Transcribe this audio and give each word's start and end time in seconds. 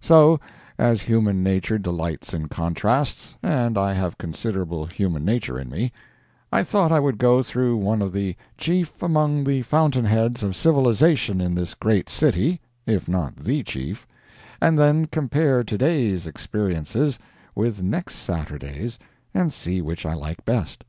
So, 0.00 0.40
as 0.78 1.02
human 1.02 1.42
nature 1.42 1.76
delights 1.78 2.32
in 2.32 2.48
contrasts, 2.48 3.36
and 3.42 3.76
I 3.76 3.92
have 3.92 4.16
considerable 4.16 4.86
human 4.86 5.22
nature 5.22 5.58
in 5.60 5.68
me, 5.68 5.92
I 6.50 6.62
thought 6.64 6.90
I 6.90 6.98
would 6.98 7.18
go 7.18 7.42
through 7.42 7.76
one 7.76 8.00
of 8.00 8.10
the 8.10 8.34
chief 8.56 9.02
among 9.02 9.44
the 9.44 9.60
fountain 9.60 10.06
heads 10.06 10.42
of 10.42 10.56
civilization 10.56 11.42
in 11.42 11.54
this 11.54 11.74
great 11.74 12.08
city, 12.08 12.58
(if 12.86 13.06
not 13.06 13.36
the 13.36 13.62
chief,) 13.64 14.06
and 14.62 14.78
then 14.78 15.04
compare 15.08 15.62
to 15.62 15.76
day's 15.76 16.26
experiences 16.26 17.18
with 17.54 17.82
next 17.82 18.14
Saturday's, 18.16 18.98
and 19.34 19.52
see 19.52 19.82
which 19.82 20.06
I 20.06 20.14
like 20.14 20.42
best. 20.46 20.84